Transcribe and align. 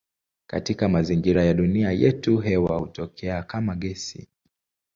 Katika 0.47 0.89
mazingira 0.89 1.43
ya 1.43 1.53
dunia 1.53 1.91
yetu 1.91 2.37
hewa 2.37 2.77
hutokea 2.79 3.43
kama 3.43 3.75
gesi. 3.75 4.27